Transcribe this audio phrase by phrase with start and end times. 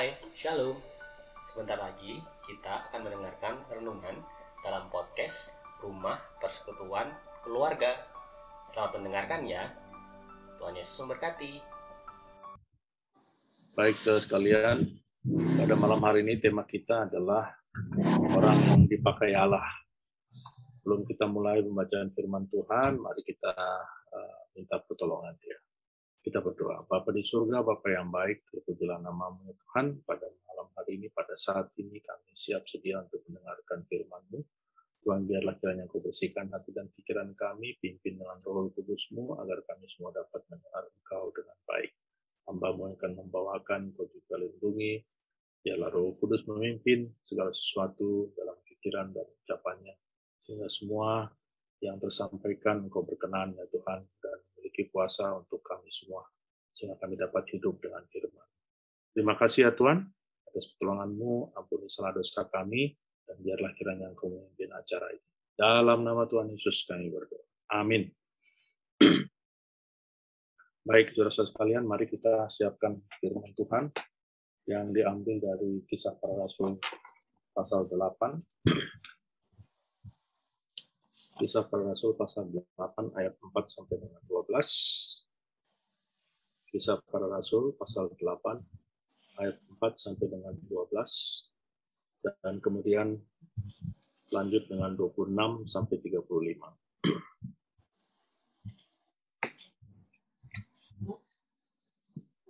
[0.00, 0.80] Hai, Shalom.
[1.44, 4.16] Sebentar lagi kita akan mendengarkan renungan
[4.64, 7.12] dalam podcast Rumah Persekutuan
[7.44, 8.08] Keluarga.
[8.64, 9.68] Selamat mendengarkan ya.
[10.56, 11.52] Tuhan Yesus memberkati.
[13.76, 14.88] Baik saudara sekalian,
[15.60, 17.52] pada malam hari ini tema kita adalah
[18.32, 19.68] orang yang dipakai Allah.
[20.80, 23.52] Sebelum kita mulai pembacaan firman Tuhan, mari kita
[24.16, 25.60] uh, minta pertolongan dia.
[26.20, 26.84] Kita berdoa.
[26.84, 30.04] Bapa di surga, Bapa yang baik, terpujilah namamu ya Tuhan.
[30.04, 34.44] Pada malam hari ini, pada saat ini kami siap sedia untuk mendengarkan firman-Mu.
[35.00, 39.88] Tuhan biarlah kiranya Kau bersihkan hati dan pikiran kami, pimpin dengan roh kudus-Mu, agar kami
[39.88, 41.92] semua dapat mendengar Engkau dengan baik.
[42.44, 45.00] Hamba-Mu akan membawakan, Kau juga lindungi.
[45.64, 49.96] Biarlah roh kudus memimpin segala sesuatu dalam pikiran dan ucapannya.
[50.36, 51.32] Sehingga semua
[51.80, 54.38] yang tersampaikan Engkau berkenan ya Tuhan, dan
[54.70, 56.22] memiliki kuasa untuk kami semua,
[56.70, 58.46] sehingga kami dapat hidup dengan firman.
[59.10, 60.06] Terima kasih ya Tuhan,
[60.46, 62.94] atas pertolonganmu, ampuni salah dosa kami,
[63.26, 65.26] dan biarlah kiranya Engkau memimpin acara ini.
[65.58, 67.42] Dalam nama Tuhan Yesus kami berdoa.
[67.74, 68.14] Amin.
[70.88, 73.84] Baik, saudara sekalian, mari kita siapkan firman Tuhan
[74.70, 76.78] yang diambil dari kisah para rasul
[77.50, 77.98] pasal 8.
[81.20, 84.56] Kisah para Rasul pasal 8 ayat 4 sampai dengan 12.
[86.72, 88.24] Kisah para Rasul pasal 8
[89.44, 90.80] ayat 4 sampai dengan 12.
[92.44, 93.16] Dan kemudian
[94.32, 96.20] lanjut dengan 26 sampai 35.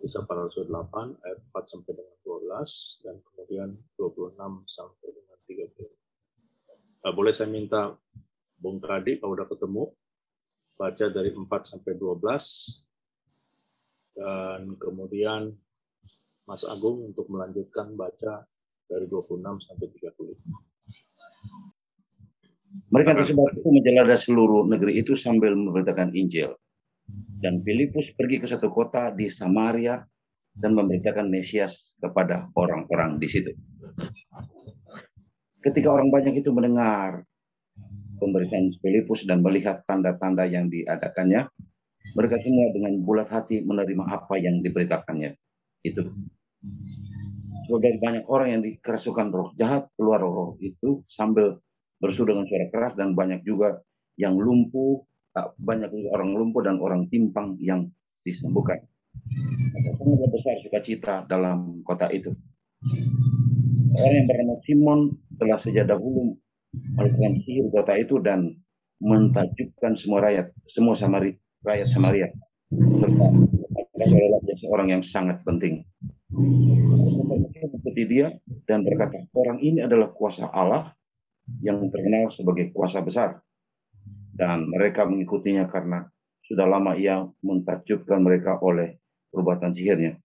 [0.01, 4.35] Kisah para Rasul 8 ayat 4 sampai dengan 12 dan kemudian 26
[4.67, 6.01] sampai dengan 35.
[7.01, 7.97] Nah, boleh saya minta
[8.61, 9.89] Bung Tradi kalau udah ketemu
[10.77, 12.21] baca dari 4 sampai 12
[14.21, 15.49] dan kemudian
[16.45, 18.45] Mas Agung untuk melanjutkan baca
[18.85, 20.37] dari 26 sampai 35.
[22.91, 26.55] Mereka tersebar itu menjelajah seluruh negeri itu sambil memberitakan Injil.
[27.43, 29.99] Dan Filipus pergi ke satu kota di Samaria
[30.55, 33.51] dan memberitakan Mesias kepada orang-orang di situ.
[35.61, 37.23] Ketika orang banyak itu mendengar
[38.21, 41.49] pemberitaan Filipus dan melihat tanda-tanda yang diadakannya,
[42.15, 45.35] mereka semua dengan bulat hati menerima apa yang diberitakannya.
[45.81, 46.13] Itu.
[47.67, 51.63] So, dari banyak orang yang dikerasukan roh jahat, keluar roh itu sambil
[51.97, 53.81] bersuara dengan suara keras dan banyak juga
[54.21, 55.01] yang lumpuh,
[55.57, 57.89] banyak juga orang lumpuh dan orang timpang yang
[58.27, 58.85] disembuhkan.
[59.97, 62.35] Sangat besar sukacita dalam kota itu.
[63.97, 65.01] Orang yang bernama Simon
[65.37, 66.37] telah sejak dahulu
[66.75, 68.55] melakukan sihir kota itu dan
[69.01, 72.29] mentajukkan semua rakyat, semua Samari, rakyat Samaria.
[72.71, 73.27] Serta
[74.01, 75.83] adalah seorang yang sangat penting.
[77.51, 78.33] Seperti dia
[78.69, 80.95] dan berkata, orang ini adalah kuasa Allah
[81.65, 83.43] yang terkenal sebagai kuasa besar.
[84.37, 86.07] Dan mereka mengikutinya karena
[86.47, 89.01] sudah lama ia mentajukkan mereka oleh
[89.35, 90.17] perbuatan sihirnya.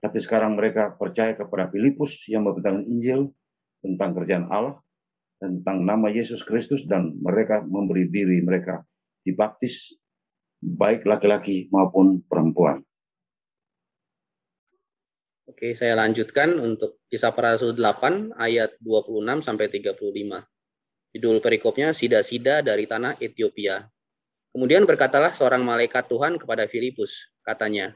[0.00, 3.32] Tapi sekarang mereka percaya kepada Filipus yang memberitakan Injil
[3.80, 4.83] tentang kerjaan Allah
[5.44, 8.80] tentang nama Yesus Kristus dan mereka memberi diri mereka
[9.20, 9.92] dibaptis
[10.64, 12.80] baik laki-laki maupun perempuan.
[15.44, 20.40] Oke, saya lanjutkan untuk kisah para rasul 8 ayat 26 sampai 35.
[21.14, 23.84] Judul perikopnya Sida-sida dari tanah Ethiopia.
[24.56, 27.92] Kemudian berkatalah seorang malaikat Tuhan kepada Filipus, katanya,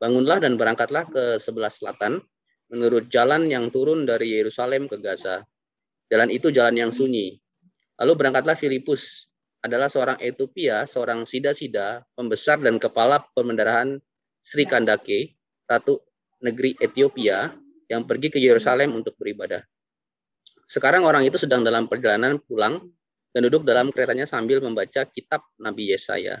[0.00, 2.22] Bangunlah dan berangkatlah ke sebelah selatan,
[2.70, 5.44] menurut jalan yang turun dari Yerusalem ke Gaza.
[6.10, 7.38] Jalan itu jalan yang sunyi.
[8.02, 14.00] Lalu berangkatlah Filipus, adalah seorang Ethiopia, seorang sida-sida, pembesar dan kepala pemendarahan
[14.40, 15.36] Sri Kandake,
[15.68, 16.00] ratu
[16.40, 17.52] negeri Ethiopia,
[17.92, 19.60] yang pergi ke Yerusalem untuk beribadah.
[20.64, 22.80] Sekarang orang itu sedang dalam perjalanan pulang
[23.34, 26.40] dan duduk dalam keretanya sambil membaca kitab Nabi Yesaya.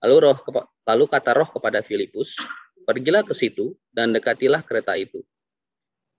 [0.00, 0.38] Lalu roh
[0.86, 2.38] lalu kata roh kepada Filipus,
[2.86, 5.20] pergilah ke situ dan dekatilah kereta itu.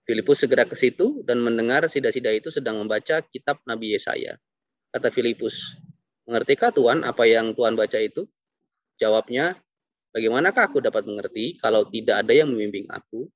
[0.08, 4.40] Filipus segera ke situ dan mendengar sida-sida itu sedang membaca kitab Nabi Yesaya.
[4.88, 5.76] Kata Filipus,
[6.24, 8.24] mengertikah Tuhan apa yang Tuhan baca itu?
[8.96, 9.60] Jawabnya,
[10.16, 13.28] bagaimanakah aku dapat mengerti kalau tidak ada yang membimbing aku?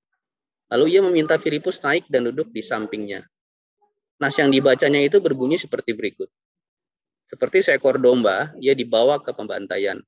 [0.72, 3.20] Lalu ia meminta Filipus naik dan duduk di sampingnya.
[4.16, 6.32] Nas yang dibacanya itu berbunyi seperti berikut.
[7.28, 10.00] Seperti seekor domba, ia dibawa ke pembantaian.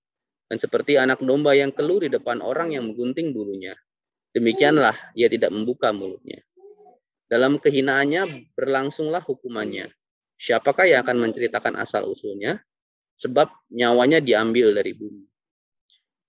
[0.49, 3.77] Dan seperti anak domba yang keluh di depan orang yang menggunting bulunya.
[4.33, 6.41] Demikianlah ia tidak membuka mulutnya.
[7.35, 9.91] Dalam kehinaannya berlangsunglah hukumannya.
[10.39, 12.63] Siapakah yang akan menceritakan asal-usulnya?
[13.19, 15.27] Sebab nyawanya diambil dari bumi.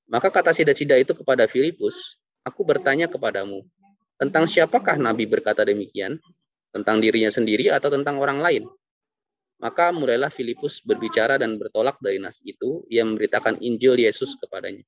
[0.09, 1.93] Maka kata sida-sida itu kepada Filipus,
[2.41, 3.61] Aku bertanya kepadamu,
[4.17, 6.17] Tentang siapakah Nabi berkata demikian?
[6.73, 8.65] Tentang dirinya sendiri atau tentang orang lain?
[9.61, 14.81] Maka mulailah Filipus berbicara dan bertolak dari nas itu, ia memberitakan Injil Yesus kepadanya.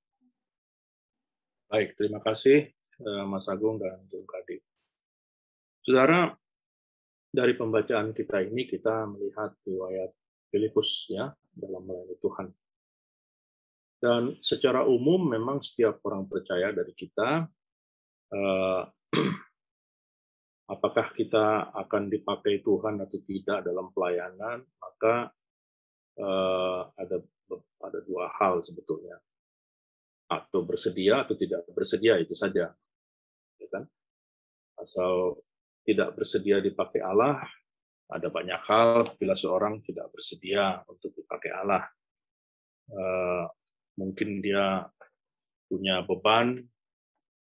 [1.69, 2.73] Baik, terima kasih
[3.05, 4.66] eh, Mas Agung dan Bung Kadi.
[5.87, 6.27] Saudara,
[7.31, 10.11] dari pembacaan kita ini kita melihat riwayat
[10.51, 12.47] Filipus ya dalam melayani Tuhan.
[13.95, 17.47] Dan secara umum memang setiap orang percaya dari kita
[18.35, 18.83] eh,
[20.75, 25.31] apakah kita akan dipakai Tuhan atau tidak dalam pelayanan, maka
[26.19, 27.23] uh, ada
[27.79, 29.15] ada dua hal sebetulnya,
[30.27, 32.75] atau bersedia atau tidak bersedia itu saja,
[33.55, 33.87] ya kan?
[34.75, 35.39] Asal
[35.87, 37.47] tidak bersedia dipakai Allah,
[38.11, 41.87] ada banyak hal bila seorang tidak bersedia untuk dipakai Allah.
[42.91, 43.47] Uh,
[43.95, 44.83] mungkin dia
[45.71, 46.59] punya beban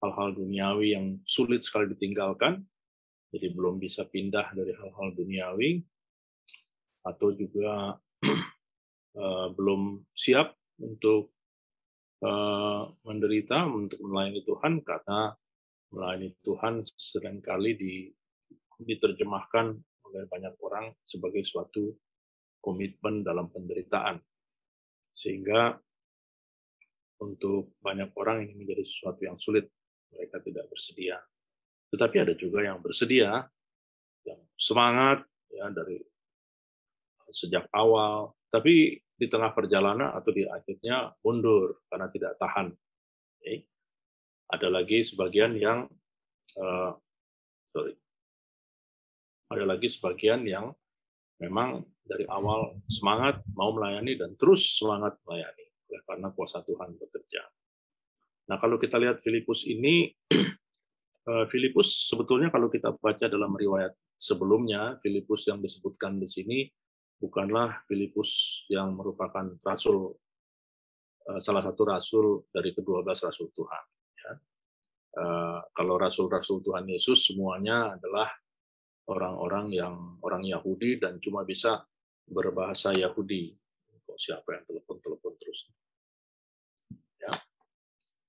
[0.01, 2.65] hal-hal duniawi yang sulit sekali ditinggalkan,
[3.29, 5.85] jadi belum bisa pindah dari hal-hal duniawi
[7.05, 7.97] atau juga
[9.17, 11.33] uh, belum siap untuk
[12.25, 15.33] uh, menderita untuk melayani Tuhan karena
[15.93, 17.93] melayani Tuhan sering kali di,
[18.85, 19.75] diterjemahkan
[20.09, 21.91] oleh banyak orang sebagai suatu
[22.61, 24.21] komitmen dalam penderitaan.
[25.13, 25.75] Sehingga
[27.23, 29.67] untuk banyak orang ini menjadi sesuatu yang sulit.
[30.13, 31.17] Mereka tidak bersedia.
[31.89, 33.49] Tetapi ada juga yang bersedia,
[34.25, 35.97] yang semangat ya dari
[37.33, 42.69] sejak awal, tapi di tengah perjalanan atau di akhirnya mundur karena tidak tahan.
[44.53, 45.89] Ada lagi sebagian yang
[46.61, 46.93] uh,
[47.73, 47.97] sorry,
[49.53, 50.73] ada lagi sebagian yang
[51.39, 55.65] memang dari awal semangat mau melayani dan terus semangat melayani
[56.03, 57.41] karena kuasa Tuhan bekerja.
[58.49, 60.11] Nah kalau kita lihat Filipus ini
[61.23, 66.59] Eh, Filipus sebetulnya kalau kita baca dalam riwayat sebelumnya, Filipus yang disebutkan di sini
[67.15, 70.19] bukanlah Filipus yang merupakan rasul
[71.23, 73.83] eh, salah satu rasul dari kedua belas rasul Tuhan.
[74.19, 74.31] Ya.
[75.23, 78.27] Eh, kalau rasul-rasul Tuhan Yesus semuanya adalah
[79.09, 81.83] orang-orang yang orang Yahudi dan cuma bisa
[82.27, 83.51] berbahasa Yahudi.
[84.03, 85.59] Kok siapa yang telepon-telepon terus?
[87.19, 87.33] Ya.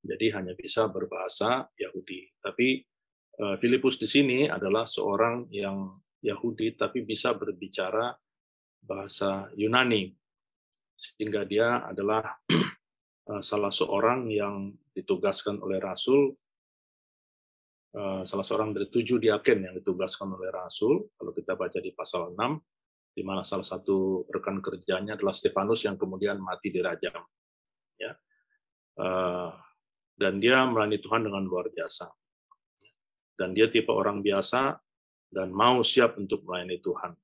[0.05, 2.31] Jadi hanya bisa berbahasa Yahudi.
[2.43, 2.83] Tapi
[3.39, 8.15] uh, Filipus di sini adalah seorang yang Yahudi tapi bisa berbicara
[8.83, 10.11] bahasa Yunani.
[10.95, 12.39] Sehingga dia adalah
[13.31, 16.35] uh, salah seorang yang ditugaskan oleh Rasul
[18.27, 21.15] salah seorang dari tujuh diaken yang ditugaskan oleh Rasul.
[21.15, 25.95] Kalau kita baca di pasal 6, di mana salah satu rekan kerjanya adalah Stefanus yang
[25.95, 27.23] kemudian mati dirajam.
[27.95, 28.19] Ya.
[28.99, 29.55] Uh,
[30.19, 32.11] dan dia melayani Tuhan dengan luar biasa.
[33.39, 34.79] Dan dia tipe orang biasa
[35.31, 37.15] dan mau siap untuk melayani Tuhan.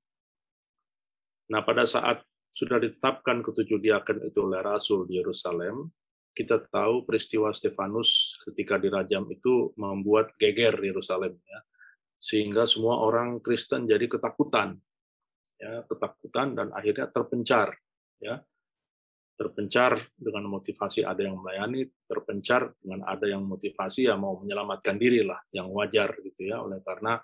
[1.51, 2.23] Nah, pada saat
[2.55, 5.87] sudah ditetapkan ketujuh diaken itu oleh Rasul di Yerusalem,
[6.31, 11.59] kita tahu peristiwa Stefanus ketika dirajam itu membuat geger Yerusalem ya.
[12.21, 14.77] Sehingga semua orang Kristen jadi ketakutan.
[15.61, 17.77] Ya, ketakutan dan akhirnya terpencar
[18.17, 18.41] ya
[19.41, 25.25] terpencar dengan motivasi ada yang melayani, terpencar dengan ada yang motivasi ya mau menyelamatkan diri
[25.25, 27.17] lah, yang wajar gitu ya, oleh karena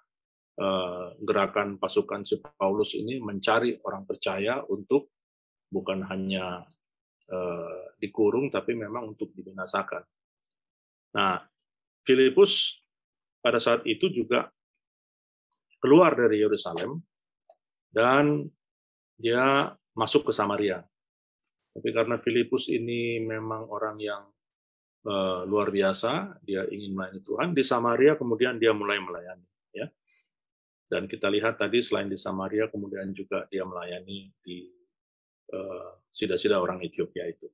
[0.57, 5.13] eh, gerakan pasukan si Paulus ini mencari orang percaya untuk
[5.69, 6.65] bukan hanya
[7.27, 10.03] eh, dikurung, tapi memang untuk dibinasakan.
[11.15, 11.43] Nah,
[12.03, 12.83] Filipus
[13.43, 14.47] pada saat itu juga
[15.79, 17.03] keluar dari Yerusalem
[17.93, 18.47] dan
[19.17, 20.83] dia masuk ke Samaria
[21.77, 24.25] tapi karena Filipus ini memang orang yang
[25.05, 27.53] uh, luar biasa, dia ingin melayani Tuhan.
[27.53, 29.45] Di Samaria kemudian dia mulai melayani.
[29.77, 29.85] Ya.
[30.89, 34.73] Dan kita lihat tadi selain di Samaria, kemudian juga dia melayani di
[36.11, 37.47] sida-sida orang Ethiopia itu.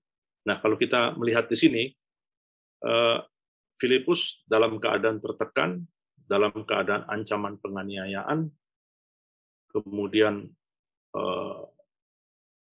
[0.50, 1.84] Nah kalau kita melihat di sini,
[2.84, 3.22] uh,
[3.78, 5.84] Filipus dalam keadaan tertekan,
[6.24, 8.48] dalam keadaan ancaman penganiayaan,
[9.70, 10.50] kemudian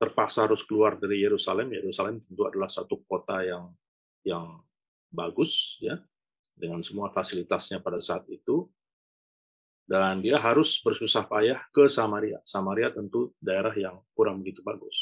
[0.00, 1.76] terpaksa harus keluar dari Yerusalem.
[1.76, 3.68] Yerusalem tentu adalah satu kota yang
[4.24, 4.64] yang
[5.12, 6.00] bagus ya
[6.56, 8.64] dengan semua fasilitasnya pada saat itu
[9.90, 12.38] dan dia harus bersusah payah ke Samaria.
[12.46, 14.94] Samaria tentu daerah yang kurang begitu bagus.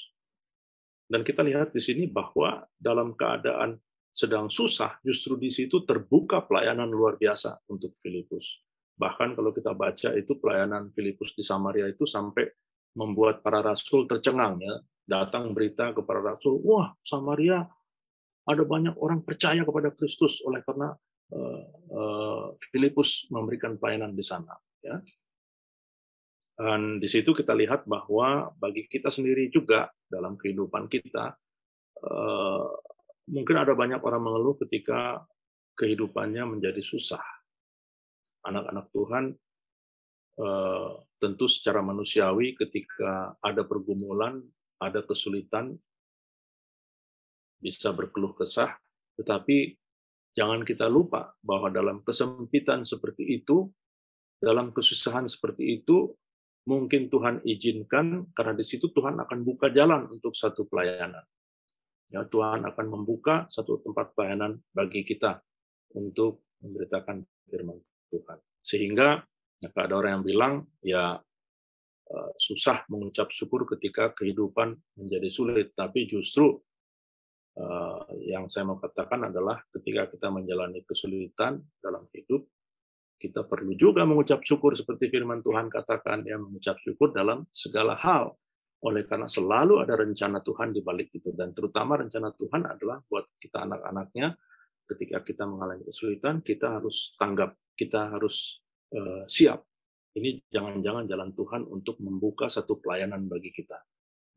[1.04, 3.76] Dan kita lihat di sini bahwa dalam keadaan
[4.16, 8.64] sedang susah, justru di situ terbuka pelayanan luar biasa untuk Filipus.
[8.96, 12.48] Bahkan kalau kita baca itu pelayanan Filipus di Samaria itu sampai
[12.96, 14.74] membuat para rasul tercengang ya.
[15.04, 17.60] Datang berita kepada rasul, wah Samaria
[18.48, 20.96] ada banyak orang percaya kepada Kristus oleh karena
[22.72, 24.56] Filipus memberikan pelayanan di sana.
[24.84, 25.02] Ya.
[26.58, 31.38] Dan di situ kita lihat bahwa bagi kita sendiri juga dalam kehidupan kita,
[33.30, 35.22] mungkin ada banyak orang mengeluh ketika
[35.78, 37.22] kehidupannya menjadi susah.
[38.42, 39.24] Anak-anak Tuhan
[41.22, 44.42] tentu secara manusiawi ketika ada pergumulan,
[44.82, 45.78] ada kesulitan,
[47.58, 48.78] bisa berkeluh kesah,
[49.18, 49.74] tetapi
[50.34, 53.66] jangan kita lupa bahwa dalam kesempitan seperti itu,
[54.38, 56.14] dalam kesusahan seperti itu,
[56.68, 61.24] mungkin Tuhan izinkan karena di situ Tuhan akan buka jalan untuk satu pelayanan.
[62.08, 65.44] Ya, Tuhan akan membuka satu tempat pelayanan bagi kita
[65.92, 67.76] untuk memberitakan firman
[68.08, 68.38] Tuhan.
[68.64, 69.20] Sehingga
[69.60, 71.20] ya, ada orang yang bilang ya
[72.08, 76.56] eh, susah mengucap syukur ketika kehidupan menjadi sulit, tapi justru
[77.58, 82.46] uh, yang saya mau katakan adalah ketika kita menjalani kesulitan dalam hidup,
[83.18, 88.38] kita perlu juga mengucap syukur seperti firman Tuhan katakan, ya mengucap syukur dalam segala hal.
[88.86, 91.34] Oleh karena selalu ada rencana Tuhan di balik itu.
[91.34, 94.38] Dan terutama rencana Tuhan adalah buat kita anak-anaknya,
[94.86, 98.62] ketika kita mengalami kesulitan, kita harus tanggap, kita harus
[98.94, 99.66] uh, siap.
[100.14, 103.82] Ini jangan-jangan jalan Tuhan untuk membuka satu pelayanan bagi kita.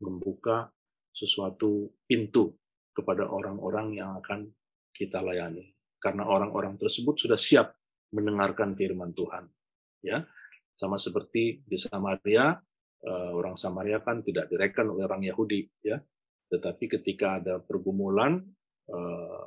[0.02, 0.66] Membuka
[1.14, 2.58] sesuatu pintu
[2.90, 4.50] kepada orang-orang yang akan
[4.90, 5.70] kita layani.
[6.02, 7.78] Karena orang-orang tersebut sudah siap
[8.12, 9.48] mendengarkan firman Tuhan.
[10.02, 10.26] Ya,
[10.76, 12.54] sama seperti di Samaria,
[13.02, 15.98] eh, orang Samaria kan tidak direkan oleh orang Yahudi, ya.
[16.52, 18.38] Tetapi ketika ada pergumulan
[18.92, 19.46] eh,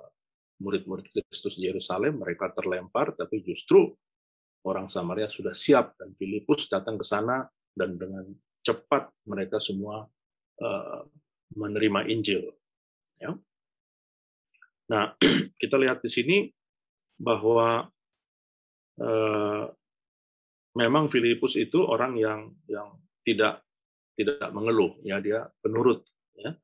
[0.64, 3.92] murid-murid Kristus di Yerusalem, mereka terlempar, tapi justru
[4.66, 7.46] orang Samaria sudah siap dan Filipus datang ke sana
[7.76, 8.26] dan dengan
[8.66, 10.08] cepat mereka semua
[10.58, 11.02] eh,
[11.54, 12.50] menerima Injil.
[13.22, 13.36] Ya.
[14.90, 15.14] Nah,
[15.62, 16.38] kita lihat di sini
[17.16, 17.88] bahwa
[19.00, 19.66] eh,
[20.76, 23.64] memang Filipus itu orang yang yang tidak
[24.16, 26.04] tidak mengeluh, ya dia penurut.
[26.36, 26.56] Ya.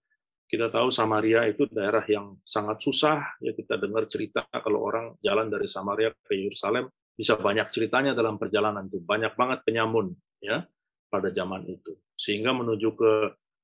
[0.47, 3.39] Kita tahu Samaria itu daerah yang sangat susah.
[3.39, 8.39] Ya kita dengar cerita kalau orang jalan dari Samaria ke Yerusalem bisa banyak ceritanya dalam
[8.39, 10.63] perjalanan itu, banyak banget penyamun, ya
[11.11, 11.95] pada zaman itu.
[12.15, 13.13] Sehingga menuju ke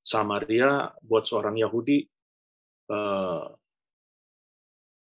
[0.04, 2.08] Samaria buat seorang Yahudi
[2.92, 3.52] uh,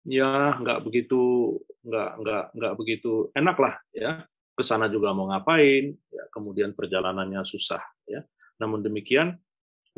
[0.06, 4.24] ya nggak begitu nggak nggak nggak begitu enak lah ya.
[4.56, 6.24] Ke sana juga mau ngapain ya.
[6.32, 8.24] Kemudian perjalanannya susah ya.
[8.56, 9.36] Namun demikian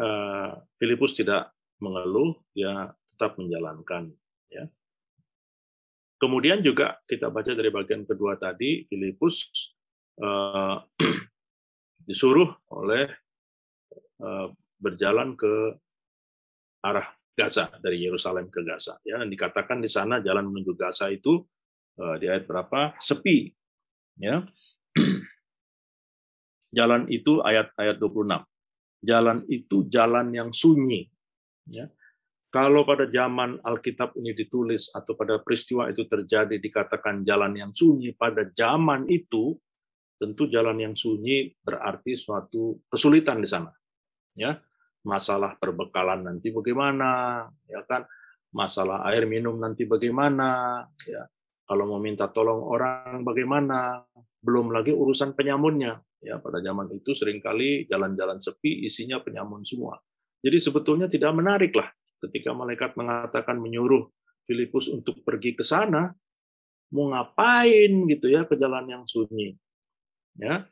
[0.01, 0.51] uh,
[0.81, 4.11] Filipus tidak mengeluh dia tetap menjalankan
[4.51, 4.67] ya.
[6.19, 9.47] Kemudian juga kita baca dari bagian kedua tadi Filipus
[10.19, 10.83] uh,
[12.09, 13.07] disuruh oleh
[14.19, 15.79] uh, berjalan ke
[16.83, 19.23] arah Gaza dari Yerusalem ke Gaza ya.
[19.23, 21.39] Dikatakan di sana jalan menuju Gaza itu
[22.03, 22.99] uh, di ayat berapa?
[22.99, 23.55] Sepi
[24.19, 24.43] ya.
[26.69, 28.29] Jalan itu ayat ayat 26
[29.03, 31.07] jalan itu jalan yang sunyi
[31.71, 31.87] ya.
[32.49, 38.17] Kalau pada zaman Alkitab ini ditulis atau pada peristiwa itu terjadi dikatakan jalan yang sunyi
[38.17, 39.53] pada zaman itu
[40.17, 43.71] tentu jalan yang sunyi berarti suatu kesulitan di sana
[44.33, 44.57] ya
[45.09, 48.05] masalah perbekalan nanti bagaimana, ya kan?
[48.53, 51.25] Masalah air minum nanti bagaimana, ya.
[51.65, 54.05] Kalau mau minta tolong orang bagaimana,
[54.41, 56.01] belum lagi urusan penyamunnya.
[56.19, 59.97] Ya, pada zaman itu sering kali jalan-jalan sepi isinya penyamun semua.
[60.43, 61.89] Jadi sebetulnya tidak menarik lah
[62.27, 64.11] ketika malaikat mengatakan menyuruh
[64.43, 66.11] Filipus untuk pergi ke sana,
[66.91, 69.55] mau ngapain gitu ya ke jalan yang sunyi.
[70.41, 70.67] Ya.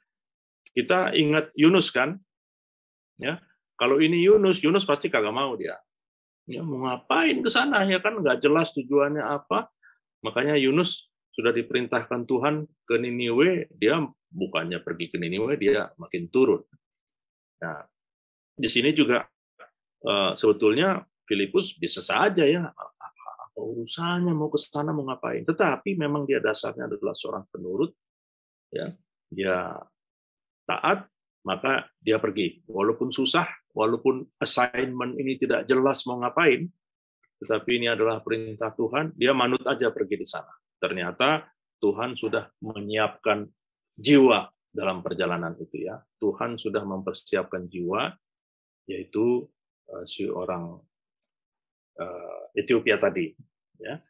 [0.73, 2.21] Kita ingat Yunus kan?
[3.17, 3.41] Ya,
[3.77, 5.77] kalau ini Yunus, Yunus pasti kagak mau dia.
[6.47, 9.69] Ya, mau ngapain ke sana ya kan nggak jelas tujuannya apa.
[10.25, 14.01] Makanya Yunus sudah diperintahkan Tuhan ke Niniwe, dia
[14.33, 16.65] bukannya pergi ke Niniwe, dia makin turun.
[17.61, 17.85] Nah,
[18.57, 19.29] di sini juga
[20.07, 22.97] uh, sebetulnya Filipus bisa saja ya apa
[23.57, 25.43] urusannya mau ke sana mau ngapain.
[25.43, 27.93] Tetapi memang dia dasarnya adalah seorang penurut,
[28.69, 28.93] ya
[29.33, 29.81] dia
[30.69, 31.09] taat,
[31.43, 32.61] maka dia pergi.
[32.69, 36.65] Walaupun susah, walaupun assignment ini tidak jelas mau ngapain,
[37.37, 40.49] tetapi ini adalah perintah Tuhan, dia manut aja pergi di sana.
[40.81, 41.45] Ternyata
[41.77, 43.45] Tuhan sudah menyiapkan
[43.93, 46.01] jiwa dalam perjalanan itu ya.
[46.17, 48.17] Tuhan sudah mempersiapkan jiwa,
[48.89, 49.45] yaitu
[49.93, 50.81] uh, si orang
[52.01, 53.37] uh, Ethiopia tadi,
[53.77, 54.01] ya.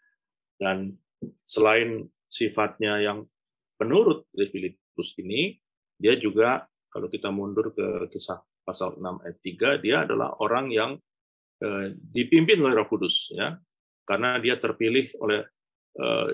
[0.54, 0.94] Dan
[1.42, 3.26] selain sifatnya yang
[3.74, 5.58] penurut dari Filipus ini,
[5.98, 10.98] dia juga kalau kita mundur ke kisah pasal 6 ayat 3 dia adalah orang yang
[11.62, 13.54] eh, dipimpin oleh Roh Kudus ya
[14.02, 15.46] karena dia terpilih oleh
[15.94, 16.28] eh,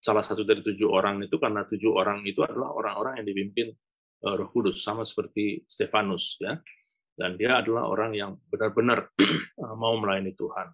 [0.00, 3.74] salah satu dari tujuh orang itu karena tujuh orang itu adalah orang-orang yang dipimpin
[4.22, 6.54] uh, Roh Kudus sama seperti Stefanus ya
[7.16, 9.10] dan dia adalah orang yang benar-benar
[9.82, 10.68] mau melayani Tuhan.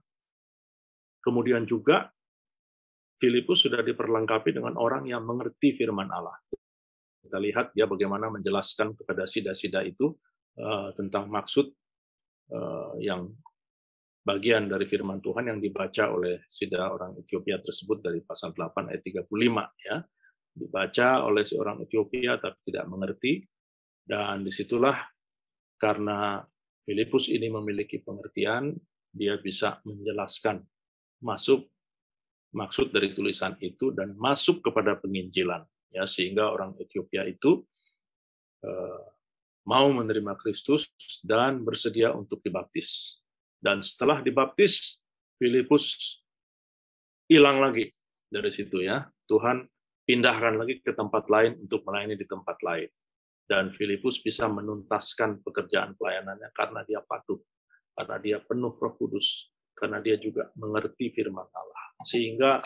[1.22, 2.10] Kemudian juga
[3.22, 6.34] Filipus sudah diperlengkapi dengan orang yang mengerti firman Allah.
[7.22, 10.10] Kita lihat dia bagaimana menjelaskan kepada sida-sida itu
[10.58, 11.70] uh, tentang maksud
[12.52, 13.30] uh, yang
[14.22, 19.02] bagian dari firman Tuhan yang dibaca oleh sida orang Ethiopia tersebut dari pasal 8 ayat
[19.02, 19.28] 35
[19.82, 19.96] ya.
[20.52, 23.40] Dibaca oleh seorang Ethiopia tapi tidak mengerti
[24.04, 25.00] dan di situlah
[25.80, 26.44] karena
[26.82, 28.74] Filipus ini memiliki pengertian,
[29.10, 30.58] dia bisa menjelaskan
[31.22, 31.70] masuk
[32.52, 35.62] maksud dari tulisan itu dan masuk kepada penginjilan
[35.94, 37.62] ya sehingga orang Ethiopia itu
[38.66, 39.11] uh,
[39.62, 40.90] mau menerima Kristus
[41.22, 43.20] dan bersedia untuk dibaptis.
[43.62, 44.98] Dan setelah dibaptis,
[45.38, 46.18] Filipus
[47.30, 47.90] hilang lagi
[48.26, 49.06] dari situ ya.
[49.26, 49.66] Tuhan
[50.02, 52.90] pindahkan lagi ke tempat lain untuk melayani di tempat lain.
[53.46, 57.38] Dan Filipus bisa menuntaskan pekerjaan pelayanannya karena dia patuh,
[57.94, 61.84] karena dia penuh roh kudus, karena dia juga mengerti firman Allah.
[62.06, 62.62] Sehingga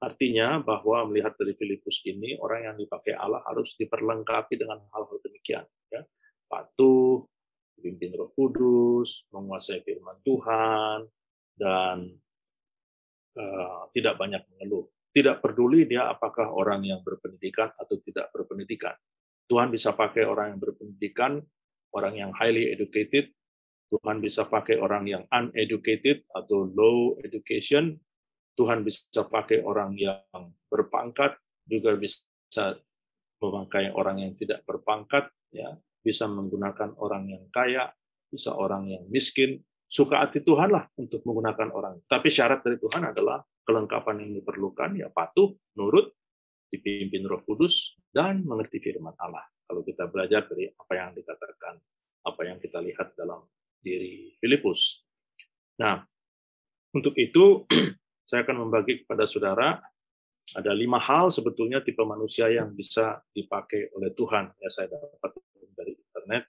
[0.00, 5.64] artinya bahwa melihat dari Filipus ini, orang yang dipakai Allah harus diperlengkapi dengan hal-hal demikian.
[5.92, 6.02] Ya.
[6.48, 7.28] Patuh,
[7.76, 11.04] dipimpin Roh Kudus, menguasai firman Tuhan,
[11.56, 12.16] dan
[13.36, 14.88] uh, tidak banyak mengeluh.
[15.10, 18.94] Tidak peduli dia apakah orang yang berpendidikan atau tidak berpendidikan.
[19.50, 21.42] Tuhan bisa pakai orang yang berpendidikan,
[21.90, 23.34] orang yang highly educated,
[23.90, 27.98] Tuhan bisa pakai orang yang uneducated atau low education,
[28.58, 32.76] Tuhan bisa pakai orang yang berpangkat, juga bisa
[33.40, 37.92] memakai orang yang tidak berpangkat, ya bisa menggunakan orang yang kaya,
[38.28, 39.60] bisa orang yang miskin.
[39.90, 41.98] Suka hati Tuhan lah untuk menggunakan orang.
[42.06, 46.14] Tapi syarat dari Tuhan adalah kelengkapan yang diperlukan, ya patuh, nurut,
[46.70, 49.42] dipimpin roh kudus, dan mengerti firman Allah.
[49.66, 51.74] Kalau kita belajar dari apa yang dikatakan,
[52.22, 53.42] apa yang kita lihat dalam
[53.82, 55.02] diri Filipus.
[55.82, 56.06] Nah,
[56.94, 57.66] untuk itu
[58.30, 59.82] saya akan membagi kepada saudara
[60.54, 64.54] ada lima hal sebetulnya tipe manusia yang bisa dipakai oleh Tuhan.
[64.62, 65.34] Ya saya dapat
[65.74, 66.46] dari internet,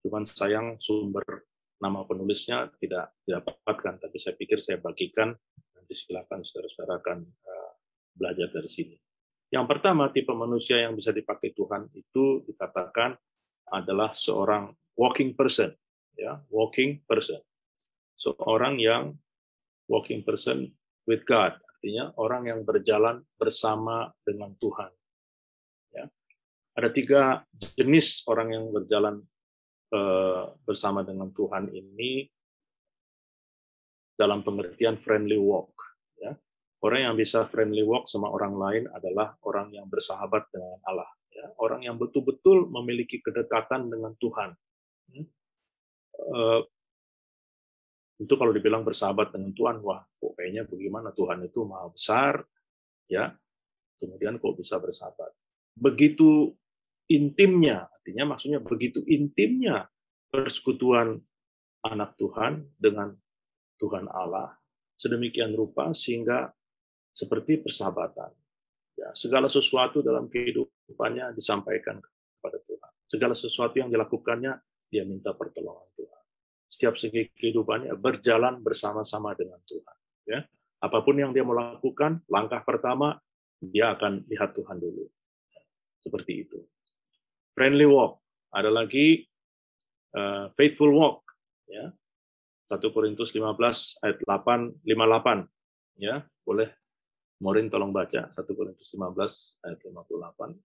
[0.00, 1.44] cuman sayang sumber
[1.84, 5.36] nama penulisnya tidak didapatkan, tapi saya pikir saya bagikan,
[5.76, 7.72] nanti silakan saudara-saudara akan uh,
[8.16, 8.96] belajar dari sini.
[9.52, 13.16] Yang pertama, tipe manusia yang bisa dipakai Tuhan itu dikatakan
[13.68, 15.72] adalah seorang walking person,
[16.16, 17.40] ya, walking person.
[18.18, 19.14] Seorang yang
[19.88, 20.77] walking person
[21.08, 24.92] with God, artinya orang yang berjalan bersama dengan Tuhan.
[25.96, 26.04] Ya.
[26.76, 27.48] Ada tiga
[27.80, 29.24] jenis orang yang berjalan
[29.96, 32.28] uh, bersama dengan Tuhan ini
[34.20, 35.72] dalam pengertian friendly walk.
[36.20, 36.36] Ya.
[36.84, 41.08] Orang yang bisa friendly walk sama orang lain adalah orang yang bersahabat dengan Allah.
[41.32, 41.48] Ya.
[41.56, 44.52] Orang yang betul-betul memiliki kedekatan dengan Tuhan.
[46.18, 46.66] Uh,
[48.18, 52.42] Tentu kalau dibilang bersahabat dengan Tuhan, wah kok kayaknya bagaimana Tuhan itu maha besar,
[53.06, 53.30] ya.
[53.94, 55.30] Kemudian kok bisa bersahabat.
[55.78, 56.50] Begitu
[57.06, 59.86] intimnya, artinya maksudnya begitu intimnya
[60.34, 61.22] persekutuan
[61.86, 63.14] anak Tuhan dengan
[63.78, 64.50] Tuhan Allah,
[64.98, 66.50] sedemikian rupa sehingga
[67.14, 68.34] seperti persahabatan.
[68.98, 72.92] Ya, segala sesuatu dalam kehidupannya disampaikan kepada Tuhan.
[73.06, 74.58] Segala sesuatu yang dilakukannya,
[74.90, 76.17] dia minta pertolongan Tuhan
[76.68, 79.96] setiap segi kehidupannya berjalan bersama-sama dengan Tuhan.
[80.28, 80.40] Ya,
[80.78, 83.16] apa pun yang dia melakukan, langkah pertama
[83.58, 85.08] dia akan lihat Tuhan dulu.
[85.98, 86.62] Seperti itu.
[87.56, 88.22] Friendly walk.
[88.54, 89.26] Ada lagi
[90.14, 91.26] uh, faithful walk.
[91.68, 91.92] Ya,
[92.68, 95.48] 1 Korintus 15 ayat 8 58.
[95.98, 96.70] Ya, boleh
[97.38, 100.58] Morin tolong baca 1 Korintus 15 ayat 58.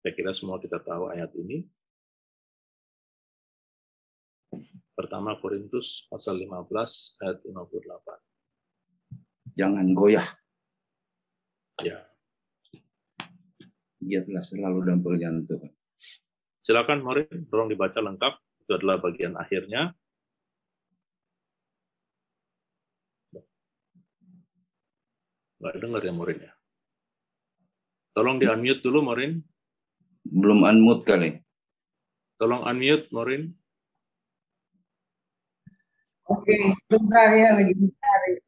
[0.00, 1.68] Saya kira semua kita tahu ayat ini.
[4.96, 8.16] Pertama Korintus pasal 15 ayat 58.
[9.52, 10.24] Jangan goyah.
[11.84, 12.00] Ya.
[14.00, 15.68] Dia telah selalu dalam pekerjaan Tuhan.
[16.64, 18.40] Silakan Morin, tolong dibaca lengkap.
[18.64, 19.92] Itu adalah bagian akhirnya.
[25.60, 26.52] Nggak dengar ya Morin ya.
[28.16, 29.44] Tolong di unmute dulu Morin.
[30.24, 31.36] Belum unmute kali.
[32.40, 33.52] Tolong unmute Morin.
[36.26, 38.42] Oke, sebentar ya lagi mencari.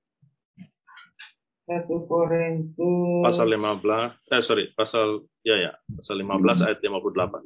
[1.63, 3.23] Satu Korintus.
[3.23, 7.39] Pasal 15, eh sorry, pasal ya ya, pasal 15 ayat 58.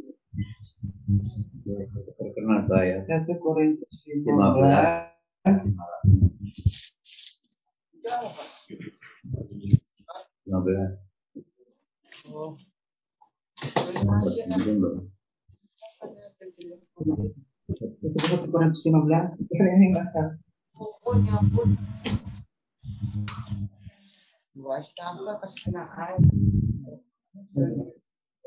[2.17, 3.05] Terkenal saya.
[3.05, 5.13] Satu Korintus 15.
[10.49, 11.13] 15.
[17.79, 18.19] Itu
[18.51, 19.41] 415.
[19.49, 20.35] Kira ini nggak salah.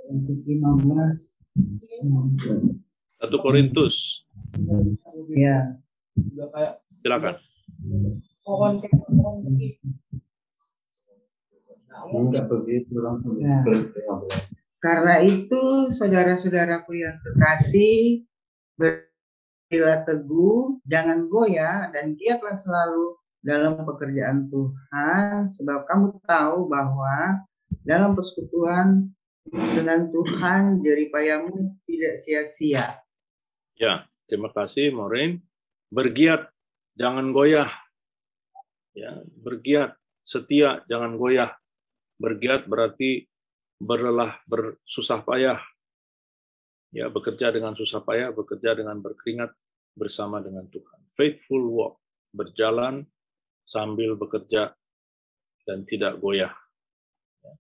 [0.05, 1.31] Korintus 15.
[3.15, 3.95] 1 Korintus,
[5.33, 5.79] Ya.
[7.01, 7.35] silakan.
[12.05, 13.39] Enggak begitu langsung.
[13.41, 13.63] Ya.
[14.83, 18.21] Karena itu, saudara-saudaraku yang kekasih,
[19.67, 27.45] berilah teguh, jangan goyah, dan giatlah selalu dalam pekerjaan Tuhan, sebab kamu tahu bahwa
[27.85, 29.13] dalam persekutuan
[29.49, 33.05] dengan Tuhan, jeripayamu tidak sia-sia.
[33.77, 35.45] Ya, terima kasih Maureen.
[35.93, 36.49] Bergiat,
[36.97, 37.69] jangan goyah.
[38.97, 39.93] Ya, bergiat,
[40.25, 41.53] setia, jangan goyah.
[42.17, 43.29] Bergiat berarti
[43.77, 45.61] berlelah, bersusah payah.
[46.93, 49.51] Ya, bekerja dengan susah payah, bekerja dengan berkeringat
[49.95, 50.99] bersama dengan Tuhan.
[51.15, 51.95] Faithful walk,
[52.35, 53.07] berjalan
[53.65, 54.75] sambil bekerja
[55.65, 56.53] dan tidak goyah.
[57.41, 57.53] Ya.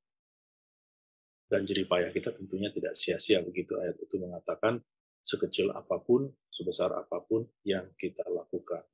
[1.49, 4.79] Dan jerih payah kita tentunya tidak sia-sia begitu ayat itu mengatakan
[5.25, 8.85] sekecil apa pun, sebesar apa pun yang kita lakukan.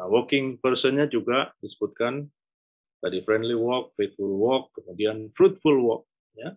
[0.00, 2.30] Nah, walking personnya juga disebutkan
[3.02, 6.02] tadi friendly walk, faithful walk, kemudian fruitful walk.
[6.32, 6.56] Ya.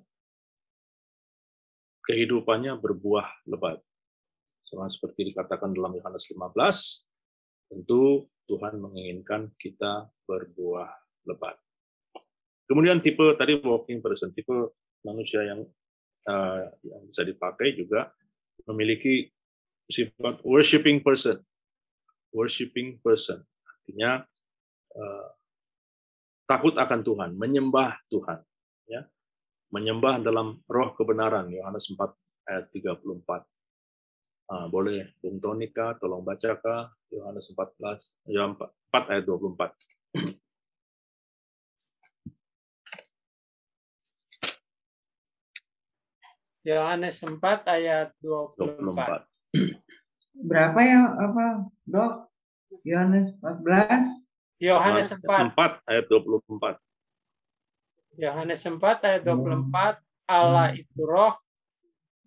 [2.01, 3.79] Kehidupannya berbuah lebat.
[4.65, 10.89] Sama seperti dikatakan dalam Yohanes 15, tentu Tuhan menginginkan kita berbuah
[11.27, 11.59] lebat.
[12.65, 15.61] Kemudian tipe tadi walking person, tipe manusia yang
[16.27, 18.11] uh, yang bisa dipakai juga
[18.65, 19.27] memiliki
[19.91, 21.43] sifat worshiping person.
[22.31, 24.23] Worshiping person artinya
[24.95, 25.27] uh,
[26.47, 28.39] takut akan Tuhan, menyembah Tuhan,
[28.87, 29.03] ya.
[29.71, 31.97] Menyembah dalam roh kebenaran Yohanes 4
[32.51, 33.47] ayat 34.
[34.51, 38.59] Uh, boleh Bung Tonika tolong bacakan Yohanes 14 Yohanes
[38.91, 39.71] 4 ayat 24.
[46.61, 48.59] Yohanes 4 ayat 24.
[48.59, 49.23] 24.
[50.45, 51.45] Berapa ya, apa,
[51.87, 52.13] dok?
[52.83, 54.05] Yohanes 14?
[54.61, 56.75] Yohanes 4, 4 ayat 24.
[58.21, 59.97] Yohanes 4 ayat 24,
[60.29, 61.33] Allah itu roh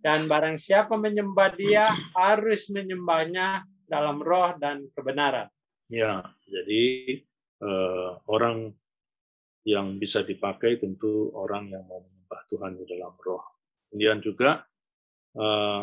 [0.02, 5.48] dan barang siapa menyembah dia harus menyembahnya dalam roh dan kebenaran.
[5.88, 6.85] Ya, jadi
[7.62, 8.74] eh, orang
[9.64, 13.44] yang bisa dipakai tentu orang yang mau menyembah Tuhan di dalam roh.
[13.88, 14.66] Kemudian juga
[15.38, 15.83] eh,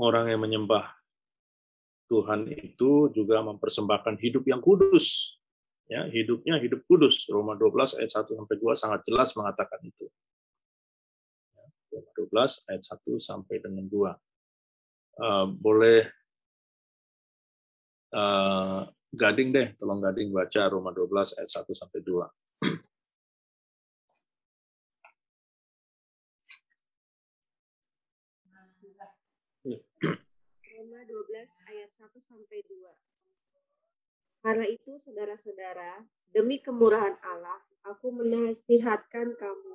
[0.00, 0.96] orang yang menyembah
[2.06, 5.35] Tuhan itu juga mempersembahkan hidup yang kudus.
[5.86, 7.30] Ya, hidupnya hidup kudus.
[7.30, 10.10] Roma 12 ayat 1 sampai 2 sangat jelas mengatakan itu.
[11.54, 14.18] Ya, Roma 12 ayat 1 sampai dengan 2.
[15.16, 16.10] Eh, boleh
[18.12, 18.82] eh,
[19.16, 22.26] Gading deh, tolong Gading baca Roma 12 ayat 1 sampai 2.
[30.76, 33.05] Roma 12 ayat 1 sampai 2.
[34.46, 39.74] Karena itu saudara-saudara, demi kemurahan Allah, aku menasihatkan kamu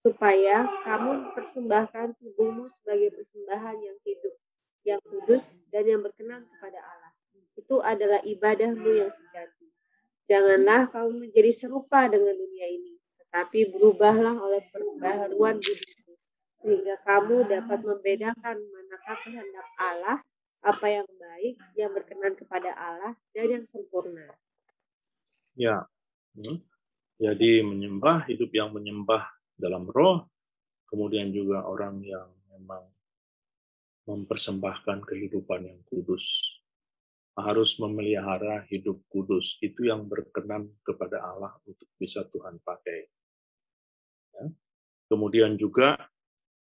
[0.00, 4.34] supaya kamu mempersembahkan tubuhmu sebagai persembahan yang hidup,
[4.88, 7.12] yang kudus dan yang berkenan kepada Allah.
[7.60, 9.68] Itu adalah ibadahmu yang sejati.
[10.32, 16.16] Janganlah kamu menjadi serupa dengan dunia ini, tetapi berubahlah oleh perbaharuan budimu
[16.64, 20.24] sehingga kamu dapat membedakan manakah kehendak Allah,
[20.66, 24.34] apa yang baik, yang berkenan kepada Allah, dan yang sempurna.
[25.54, 25.86] Ya.
[26.34, 26.58] Hmm.
[27.22, 29.24] Jadi menyembah, hidup yang menyembah
[29.54, 30.26] dalam roh,
[30.90, 32.82] kemudian juga orang yang memang
[34.10, 36.26] mempersembahkan kehidupan yang kudus.
[37.38, 39.60] Harus memelihara hidup kudus.
[39.62, 43.00] Itu yang berkenan kepada Allah untuk bisa Tuhan pakai.
[44.34, 44.44] Ya.
[45.06, 46.10] Kemudian juga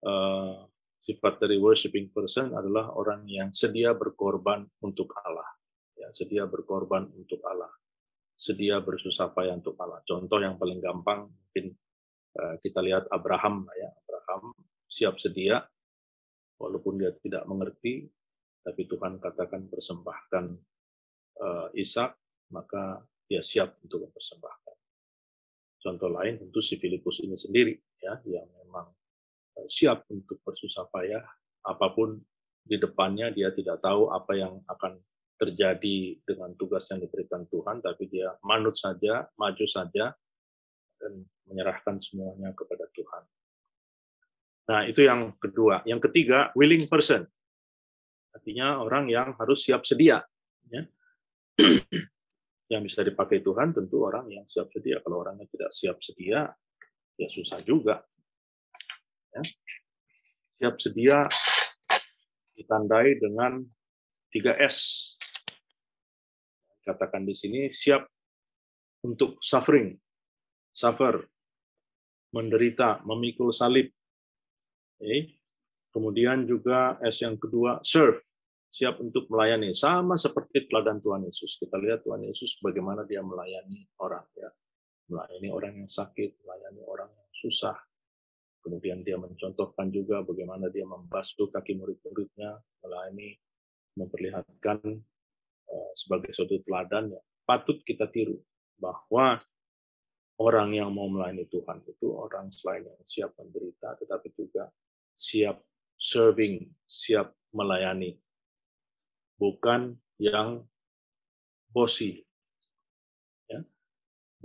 [0.05, 0.68] uh,
[1.09, 5.57] sifat dari worshiping person adalah orang yang sedia berkorban untuk Allah.
[5.97, 7.73] Ya, sedia berkorban untuk Allah.
[8.37, 10.05] Sedia bersusah payah untuk Allah.
[10.05, 11.73] Contoh yang paling gampang mungkin
[12.37, 13.89] uh, kita lihat Abraham ya.
[14.05, 14.53] Abraham
[14.85, 15.65] siap sedia
[16.61, 18.05] walaupun dia tidak mengerti
[18.61, 20.45] tapi Tuhan katakan persembahkan
[21.41, 22.13] uh, Ishak
[22.53, 24.77] maka dia siap untuk mempersembahkan.
[25.79, 28.98] Contoh lain tentu si Filipus ini sendiri ya yang memang
[29.67, 31.25] siap untuk bersusah payah
[31.65, 32.15] apa pun
[32.63, 35.01] di depannya dia tidak tahu apa yang akan
[35.39, 40.13] terjadi dengan tugas yang diberikan Tuhan tapi dia manut saja maju saja
[40.99, 43.23] dan menyerahkan semuanya kepada Tuhan.
[44.69, 45.81] Nah, itu yang kedua.
[45.87, 47.25] Yang ketiga, willing person.
[48.29, 50.21] Artinya orang yang harus siap sedia.
[50.69, 50.85] Ya.
[52.73, 55.01] yang bisa dipakai Tuhan tentu orang yang siap sedia.
[55.01, 56.53] Kalau orangnya tidak siap sedia,
[57.17, 58.05] ya susah juga.
[59.35, 59.41] Ya.
[60.59, 61.17] Siap sedia
[62.59, 63.63] ditandai dengan
[64.33, 64.77] 3S.
[66.83, 68.03] Katakan di sini siap
[69.05, 69.95] untuk suffering,
[70.73, 71.23] suffer,
[72.35, 73.89] menderita, memikul salib.
[74.99, 75.39] Okay.
[75.89, 78.21] Kemudian juga S yang kedua, serve,
[78.69, 79.73] siap untuk melayani.
[79.73, 81.57] Sama seperti teladan Tuhan Yesus.
[81.57, 84.25] Kita lihat Tuhan Yesus bagaimana dia melayani orang.
[84.37, 84.53] ya
[85.09, 87.88] Melayani orang yang sakit, melayani orang yang susah.
[88.69, 93.33] Kemudian dia mencontohkan juga bagaimana dia membasuh kaki murid-muridnya, melayani,
[93.97, 94.77] memperlihatkan
[95.65, 98.37] uh, sebagai suatu teladan yang patut kita tiru.
[98.77, 99.41] Bahwa
[100.37, 104.69] orang yang mau melayani Tuhan itu orang selain yang siap menderita, tetapi juga
[105.17, 105.65] siap
[105.97, 108.21] serving, siap melayani.
[109.33, 110.61] Bukan yang
[111.73, 112.21] bosi.
[113.49, 113.65] Ya.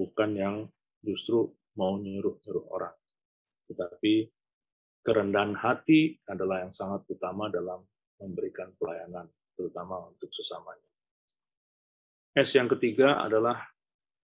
[0.01, 0.73] Bukan yang
[1.05, 2.97] justru mau nyuruh-nyuruh orang.
[3.75, 4.31] Tetapi
[5.03, 7.83] kerendahan hati adalah yang sangat utama dalam
[8.23, 9.27] memberikan pelayanan,
[9.59, 10.87] terutama untuk sesamanya.
[12.39, 13.67] S yang ketiga adalah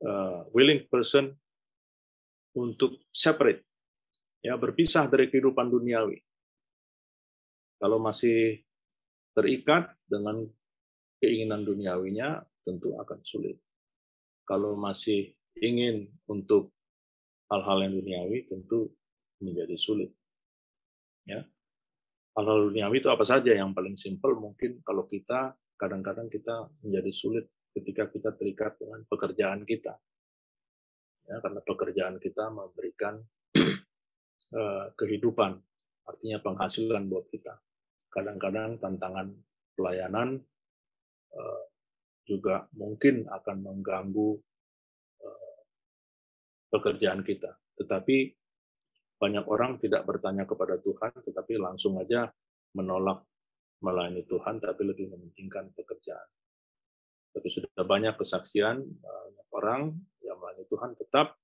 [0.04, 1.32] uh, willing person
[2.60, 3.64] untuk separate,
[4.44, 6.20] ya berpisah dari kehidupan duniawi.
[7.80, 8.60] Kalau masih
[9.32, 10.44] terikat dengan
[11.24, 13.62] keinginan duniawinya, tentu akan sulit.
[14.44, 15.32] Kalau masih
[15.62, 16.74] ingin untuk
[17.48, 18.92] hal-hal yang duniawi, tentu
[19.44, 20.12] menjadi sulit.
[21.28, 21.44] Ya.
[22.38, 27.46] Hal-hal duniawi itu apa saja yang paling simpel mungkin kalau kita kadang-kadang kita menjadi sulit
[27.74, 29.98] ketika kita terikat dengan pekerjaan kita.
[31.28, 33.20] Ya, karena pekerjaan kita memberikan
[34.56, 35.60] uh, kehidupan,
[36.08, 37.60] artinya penghasilan buat kita
[38.18, 39.30] kadang-kadang tantangan
[39.78, 40.42] pelayanan
[41.38, 41.64] uh,
[42.26, 44.30] juga mungkin akan mengganggu
[45.22, 45.60] uh,
[46.74, 47.56] pekerjaan kita.
[47.78, 48.18] Tetapi
[49.18, 52.30] banyak orang tidak bertanya kepada Tuhan, tetapi langsung aja
[52.78, 53.26] menolak
[53.82, 56.30] melayani Tuhan, tapi lebih mementingkan pekerjaan.
[57.34, 59.82] Tapi sudah banyak kesaksian banyak orang
[60.22, 61.38] yang melayani Tuhan tetap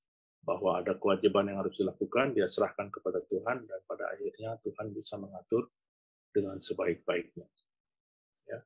[0.43, 5.15] bahwa ada kewajiban yang harus dilakukan, dia serahkan kepada Tuhan, dan pada akhirnya Tuhan bisa
[5.15, 5.71] mengatur
[6.36, 7.47] dengan sebaik-baiknya.
[8.49, 8.59] Ya,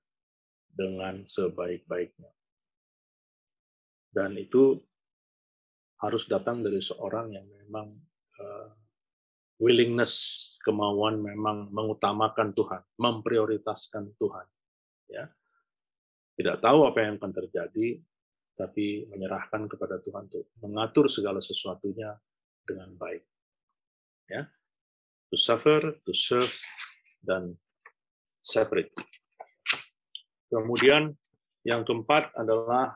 [0.74, 2.34] dengan sebaik-baiknya.
[4.10, 4.82] Dan itu
[6.02, 7.94] harus datang dari seorang yang memang
[8.42, 8.70] uh,
[9.58, 10.14] willingness,
[10.62, 14.48] kemauan memang mengutamakan Tuhan, memprioritaskan Tuhan.
[15.08, 15.32] Ya,
[16.38, 17.98] tidak tahu apa yang akan terjadi,
[18.58, 22.14] tapi menyerahkan kepada Tuhan untuk mengatur segala sesuatunya
[22.66, 23.24] dengan baik.
[24.28, 24.46] Ya,
[25.32, 26.52] to suffer, to serve,
[27.24, 27.56] dan
[28.44, 28.92] separate.
[30.48, 31.16] Kemudian
[31.68, 32.96] yang keempat adalah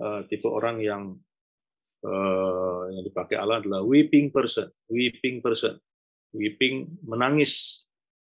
[0.00, 1.02] uh, tipe orang yang
[2.04, 5.76] uh, yang dipakai Allah adalah weeping person, weeping person,
[6.36, 7.84] weeping menangis.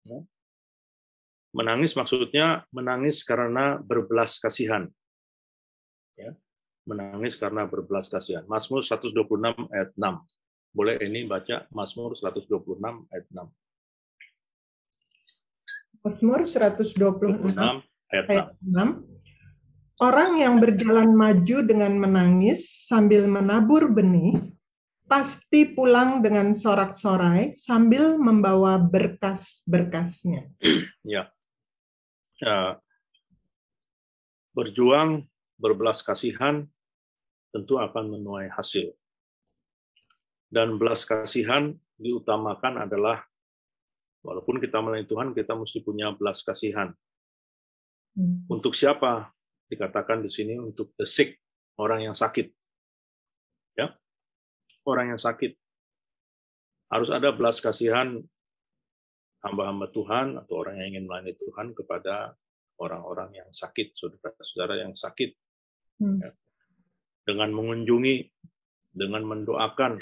[0.06, 0.22] Ya.
[1.50, 4.86] Menangis maksudnya menangis karena berbelas kasihan.
[6.14, 6.38] Ya.
[6.86, 8.46] Menangis karena berbelas kasihan.
[8.46, 9.10] Mazmur 126
[9.74, 10.22] ayat 6.
[10.72, 13.50] Boleh ini baca Mazmur 126 ayat 6.
[16.06, 17.58] Mazmur 126
[18.14, 19.18] ayat 6.
[19.98, 24.54] Orang yang berjalan maju dengan menangis sambil menabur benih,
[25.08, 30.52] pasti pulang dengan sorak-sorai sambil membawa berkas-berkasnya.
[31.08, 31.32] Ya.
[32.36, 32.76] ya.
[34.52, 35.24] Berjuang,
[35.56, 36.68] berbelas kasihan,
[37.48, 38.92] tentu akan menuai hasil.
[40.52, 43.24] Dan belas kasihan diutamakan adalah
[44.28, 46.90] Walaupun kita melayani Tuhan, kita mesti punya belas kasihan.
[48.18, 48.44] Hmm.
[48.50, 49.30] Untuk siapa?
[49.70, 51.38] Dikatakan di sini untuk the sick,
[51.78, 52.50] orang yang sakit.
[54.88, 55.52] Orang yang sakit.
[56.88, 58.16] Harus ada belas kasihan
[59.44, 62.32] hamba-hamba Tuhan atau orang yang ingin melayani Tuhan kepada
[62.80, 65.36] orang-orang yang sakit, saudara-saudara yang sakit.
[66.00, 66.24] Hmm.
[66.24, 66.32] Ya.
[67.28, 68.16] Dengan mengunjungi,
[68.96, 70.00] dengan mendoakan.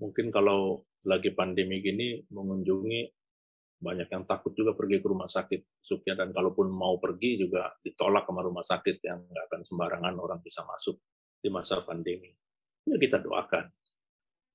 [0.00, 3.00] Mungkin kalau lagi pandemi gini mengunjungi
[3.80, 8.28] banyak yang takut juga pergi ke rumah sakit supaya dan kalaupun mau pergi juga ditolak
[8.28, 11.00] sama rumah sakit yang nggak akan sembarangan orang bisa masuk
[11.40, 12.28] di masa pandemi
[12.86, 13.68] ya kita doakan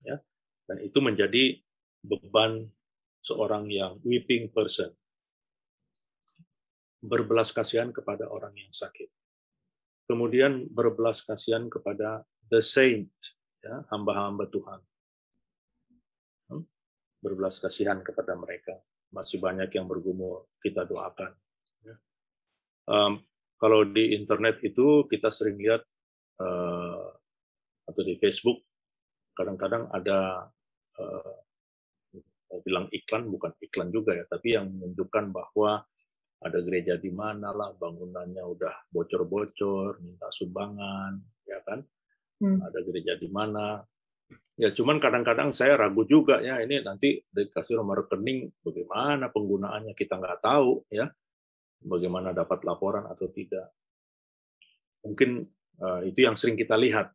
[0.06, 0.18] ya
[0.66, 1.60] dan itu menjadi
[2.06, 2.70] beban
[3.26, 4.94] seorang yang weeping person
[7.02, 9.10] berbelas kasihan kepada orang yang sakit
[10.06, 13.10] kemudian berbelas kasihan kepada the saint
[13.66, 14.80] ya, hamba-hamba Tuhan.
[16.54, 16.64] Hmm?
[17.20, 18.78] Berbelas kasihan kepada mereka.
[19.10, 21.34] Masih banyak yang bergumul, kita doakan.
[22.86, 23.26] Um,
[23.58, 25.82] kalau di internet itu kita sering lihat
[26.38, 27.15] uh,
[27.86, 28.66] atau di Facebook,
[29.38, 30.50] kadang-kadang ada
[32.46, 35.84] mau bilang iklan bukan iklan juga ya, tapi yang menunjukkan bahwa
[36.46, 41.18] ada gereja di mana lah, bangunannya udah bocor-bocor, minta sumbangan,
[41.48, 41.82] ya kan?
[42.38, 42.62] Hmm.
[42.62, 43.82] Ada gereja di mana?
[44.56, 50.16] Ya cuman kadang-kadang saya ragu juga ya, ini nanti dikasih nomor rekening, bagaimana penggunaannya kita
[50.16, 51.12] nggak tahu ya,
[51.84, 53.74] bagaimana dapat laporan atau tidak.
[55.04, 55.44] Mungkin
[55.82, 57.12] uh, itu yang sering kita lihat.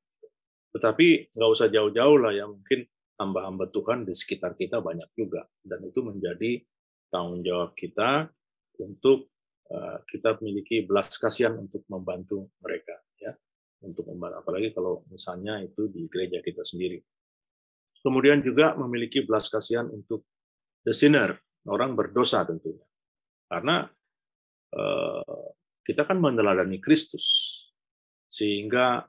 [0.70, 2.86] Tetapi nggak usah jauh-jauh lah ya, mungkin
[3.18, 5.44] hamba-hamba Tuhan di sekitar kita banyak juga.
[5.60, 6.62] Dan itu menjadi
[7.10, 8.30] tanggung jawab kita
[8.80, 9.28] untuk
[9.68, 13.34] uh, kita memiliki belas kasihan untuk membantu mereka ya.
[13.84, 17.02] Untuk membantu apalagi kalau misalnya itu di gereja kita sendiri.
[18.00, 20.24] Kemudian juga memiliki belas kasihan untuk
[20.88, 21.36] the sinner
[21.68, 22.86] orang berdosa tentunya.
[23.50, 23.84] Karena
[24.72, 25.44] uh,
[25.84, 27.26] kita kan meneladani Kristus
[28.30, 29.04] sehingga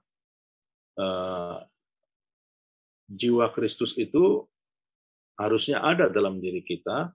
[1.02, 1.58] uh,
[3.10, 4.46] jiwa Kristus itu
[5.42, 7.10] harusnya ada dalam diri kita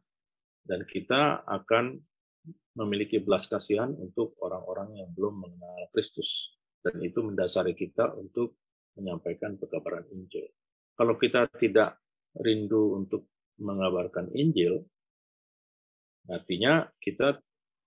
[0.66, 1.94] dan kita akan
[2.76, 6.52] memiliki belas kasihan untuk orang-orang yang belum mengenal Kristus.
[6.82, 8.58] Dan itu mendasari kita untuk
[8.94, 10.46] menyampaikan pekabaran Injil.
[10.94, 11.98] Kalau kita tidak
[12.36, 13.26] rindu untuk
[13.58, 14.84] mengabarkan Injil,
[16.28, 17.40] artinya kita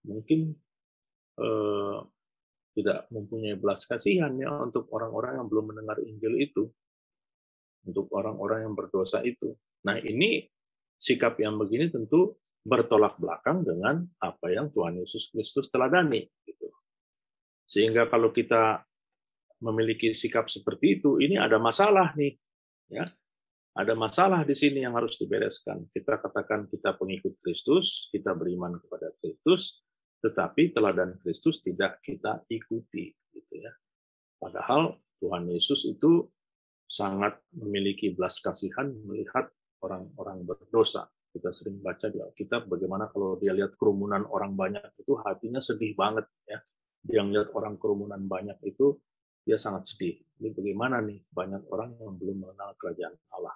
[0.03, 0.57] mungkin
[1.39, 1.97] eh,
[2.77, 6.63] tidak mempunyai belas kasihan ya untuk orang-orang yang belum mendengar Injil itu,
[7.86, 9.58] untuk orang-orang yang berdosa itu.
[9.86, 10.45] Nah ini
[10.99, 16.27] sikap yang begini tentu bertolak belakang dengan apa yang Tuhan Yesus Kristus teladani.
[16.43, 16.67] Gitu.
[17.65, 18.84] Sehingga kalau kita
[19.63, 22.36] memiliki sikap seperti itu, ini ada masalah nih,
[22.91, 23.08] ya.
[23.77, 25.88] Ada masalah di sini yang harus dibereskan.
[25.93, 29.79] Kita katakan kita pengikut Kristus, kita beriman kepada Kristus,
[30.19, 33.71] tetapi teladan Kristus tidak kita ikuti, gitu ya.
[34.39, 36.27] Padahal Tuhan Yesus itu
[36.89, 39.51] sangat memiliki belas kasihan melihat
[39.84, 45.13] orang-orang berdosa kita sering baca di Alkitab bagaimana kalau dia lihat kerumunan orang banyak itu
[45.21, 46.60] hatinya sedih banget ya.
[46.99, 48.97] Dia lihat orang kerumunan banyak itu
[49.45, 50.19] dia sangat sedih.
[50.41, 53.55] Ini bagaimana nih banyak orang yang belum mengenal kerajaan Allah.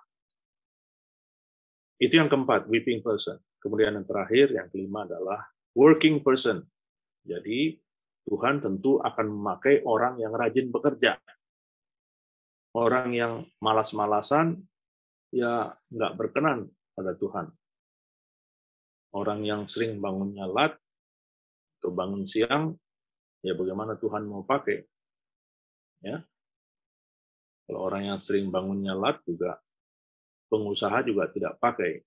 [1.98, 3.42] Itu yang keempat, weeping person.
[3.58, 5.44] Kemudian yang terakhir, yang kelima adalah
[5.74, 6.66] working person.
[7.26, 7.78] Jadi
[8.24, 11.20] Tuhan tentu akan memakai orang yang rajin bekerja.
[12.74, 14.66] Orang yang malas-malasan,
[15.30, 17.54] ya nggak berkenan pada Tuhan
[19.14, 20.74] orang yang sering bangunnya lat
[21.80, 22.74] atau bangun siang,
[23.46, 24.82] ya bagaimana Tuhan mau pakai?
[26.04, 26.26] Ya.
[27.64, 29.62] Kalau orang yang sering bangunnya lat juga
[30.52, 32.04] pengusaha juga tidak pakai.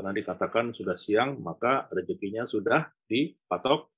[0.00, 3.92] Karena dikatakan sudah siang, maka rezekinya sudah dipatok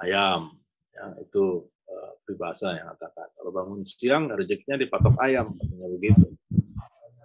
[0.00, 0.56] ayam.
[0.88, 3.28] Ya, itu uh, yang katakan.
[3.36, 5.52] Kalau bangun siang, rezekinya dipatok ayam,
[6.00, 6.32] begitu.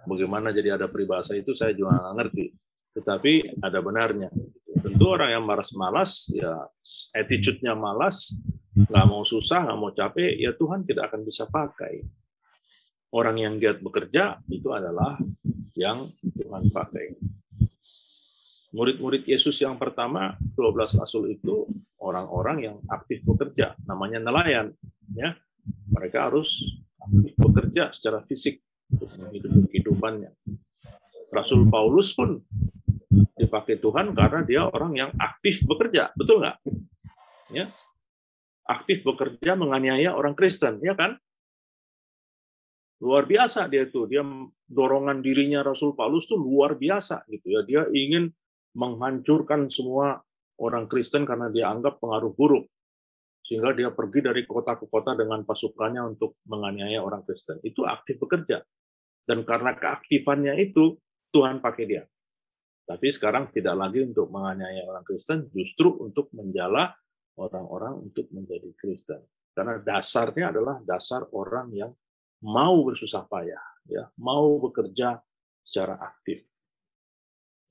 [0.04, 2.46] Bagaimana jadi ada peribahasa itu saya juga nggak ngerti
[2.92, 4.28] tetapi ada benarnya.
[4.82, 6.68] Tentu orang yang malas-malas, ya
[7.16, 8.36] attitude-nya malas,
[8.76, 12.04] nggak mau susah, nggak mau capek, ya Tuhan tidak akan bisa pakai.
[13.12, 15.20] Orang yang giat bekerja itu adalah
[15.76, 17.16] yang Tuhan pakai.
[18.72, 21.68] Murid-murid Yesus yang pertama, 12 rasul itu
[22.00, 24.72] orang-orang yang aktif bekerja, namanya nelayan.
[25.12, 25.36] Ya,
[25.92, 26.64] mereka harus
[26.96, 30.32] aktif bekerja secara fisik untuk menghidupi kehidupannya.
[31.28, 32.40] Rasul Paulus pun
[33.36, 36.56] dipakai Tuhan karena dia orang yang aktif bekerja, betul nggak?
[37.52, 37.68] Ya,
[38.64, 41.20] aktif bekerja menganiaya orang Kristen, ya kan?
[43.02, 44.22] Luar biasa dia tuh, dia
[44.70, 47.60] dorongan dirinya Rasul Paulus tuh luar biasa gitu ya.
[47.66, 48.30] Dia ingin
[48.78, 50.22] menghancurkan semua
[50.62, 52.70] orang Kristen karena dia anggap pengaruh buruk.
[53.42, 57.58] Sehingga dia pergi dari kota ke kota dengan pasukannya untuk menganiaya orang Kristen.
[57.66, 58.62] Itu aktif bekerja.
[59.26, 60.94] Dan karena keaktifannya itu,
[61.34, 62.06] Tuhan pakai dia.
[62.86, 66.94] Tapi sekarang tidak lagi untuk menganiaya orang Kristen, justru untuk menjala
[67.34, 69.26] orang-orang untuk menjadi Kristen.
[69.50, 71.90] Karena dasarnya adalah dasar orang yang
[72.42, 75.22] mau bersusah payah, ya, mau bekerja
[75.62, 76.42] secara aktif.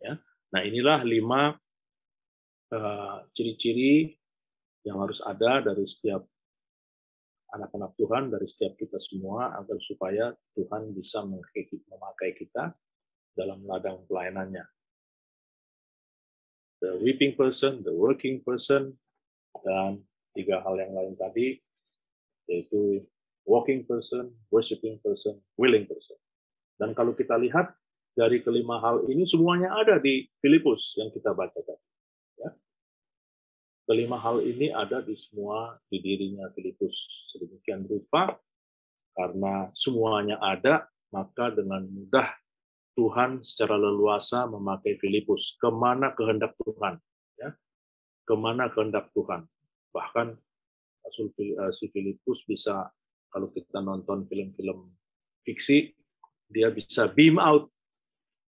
[0.01, 0.17] Ya.
[0.51, 1.53] Nah inilah lima
[2.73, 4.15] uh, ciri-ciri
[4.81, 6.25] yang harus ada dari setiap
[7.51, 12.73] anak-anak Tuhan, dari setiap kita semua, agar supaya Tuhan bisa memakai kita
[13.35, 14.65] dalam ladang pelayanannya
[16.81, 18.97] the weeping person, the working person,
[19.61, 20.01] dan
[20.33, 21.61] tiga hal yang lain tadi,
[22.49, 23.05] yaitu
[23.51, 26.15] walking person, worshiping person, willing person.
[26.79, 27.75] Dan kalau kita lihat
[28.15, 31.87] dari kelima hal ini semuanya ada di Filipus yang kita baca tadi.
[32.39, 32.49] Ya.
[33.83, 36.95] Kelima hal ini ada di semua di dirinya Filipus.
[37.35, 38.39] Sedemikian rupa
[39.11, 42.31] karena semuanya ada, maka dengan mudah
[42.95, 45.59] Tuhan secara leluasa memakai Filipus.
[45.59, 46.99] Ke mana kehendak Tuhan?
[47.35, 47.51] Ya.
[48.23, 49.43] Ke mana kehendak Tuhan?
[49.91, 50.27] Bahkan
[51.03, 52.91] eh, si Filipus bisa,
[53.31, 54.91] kalau kita nonton film-film
[55.47, 55.95] fiksi,
[56.51, 57.71] dia bisa beam out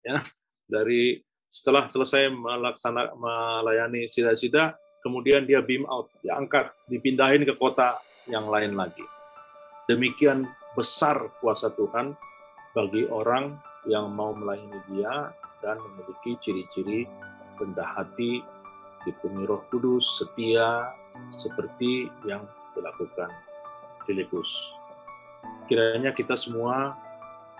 [0.01, 0.23] ya.
[0.65, 1.19] Dari
[1.51, 7.99] setelah selesai melaksana melayani sida-sida kemudian dia beam out diangkat dipindahin ke kota
[8.31, 9.03] yang lain lagi.
[9.89, 12.13] Demikian besar kuasa Tuhan
[12.71, 13.57] bagi orang
[13.89, 17.09] yang mau melayani dia dan memiliki ciri-ciri
[17.59, 18.39] rendah hati
[19.03, 20.93] dipenuhi roh kudus setia
[21.33, 22.45] seperti yang
[22.77, 23.27] dilakukan
[24.09, 24.49] Filipus
[25.69, 26.97] kiranya kita semua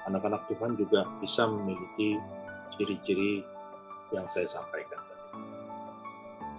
[0.09, 2.17] anak-anak Tuhan juga bisa memiliki
[2.73, 3.45] ciri-ciri
[4.09, 5.27] yang saya sampaikan tadi.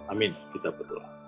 [0.06, 0.32] Amin.
[0.54, 1.19] Kita berdoa.